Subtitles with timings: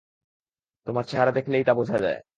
[0.87, 2.21] তোমার চেহারা দেখলেই তা বোঝা যায়।